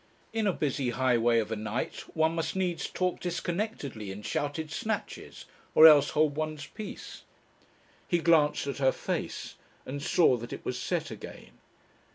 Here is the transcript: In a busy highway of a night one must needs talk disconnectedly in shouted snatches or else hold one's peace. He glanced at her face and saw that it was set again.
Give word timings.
In 0.33 0.47
a 0.47 0.51
busy 0.51 0.89
highway 0.89 1.37
of 1.37 1.51
a 1.51 1.55
night 1.55 1.99
one 2.17 2.33
must 2.33 2.55
needs 2.55 2.89
talk 2.89 3.19
disconnectedly 3.19 4.09
in 4.09 4.23
shouted 4.23 4.71
snatches 4.71 5.45
or 5.75 5.85
else 5.85 6.09
hold 6.17 6.35
one's 6.35 6.65
peace. 6.65 7.21
He 8.07 8.17
glanced 8.17 8.65
at 8.65 8.77
her 8.79 8.91
face 8.91 9.57
and 9.85 10.01
saw 10.01 10.37
that 10.37 10.53
it 10.53 10.65
was 10.65 10.79
set 10.79 11.11
again. 11.11 11.59